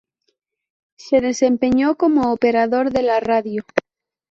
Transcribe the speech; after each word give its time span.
Se 0.97 1.21
desempeñó 1.21 1.95
como 1.95 2.31
operador 2.33 2.89
de 2.89 3.03
la 3.03 3.19
radio. 3.19 3.63